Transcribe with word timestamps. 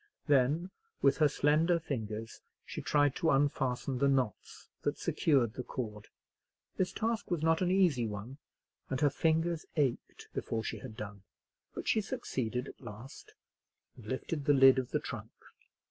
Then 0.25 0.71
with 1.03 1.17
her 1.17 1.27
slender 1.27 1.79
fingers 1.79 2.41
she 2.65 2.81
tried 2.81 3.15
to 3.17 3.29
unfasten 3.29 3.99
the 3.99 4.07
knots 4.07 4.67
that 4.81 4.97
secured 4.97 5.53
the 5.53 5.61
cord. 5.61 6.07
This 6.75 6.91
task 6.91 7.29
was 7.29 7.43
not 7.43 7.61
an 7.61 7.69
easy 7.69 8.07
one, 8.07 8.39
and 8.89 8.99
her 9.01 9.11
fingers 9.11 9.67
ached 9.75 10.27
before 10.33 10.63
she 10.63 10.79
had 10.79 10.97
done. 10.97 11.21
But 11.75 11.87
she 11.87 12.01
succeeded 12.01 12.67
at 12.67 12.81
last, 12.81 13.35
and 13.95 14.07
lifted 14.07 14.45
the 14.45 14.53
lid 14.55 14.79
of 14.79 14.89
the 14.89 14.99
trunk. 14.99 15.33